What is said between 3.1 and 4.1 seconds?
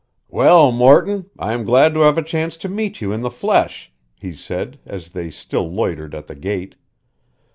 in the flesh,"